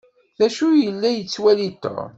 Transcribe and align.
D 0.37 0.39
acu 0.45 0.67
yella 0.83 1.09
yettwali 1.11 1.67
Tom? 1.83 2.09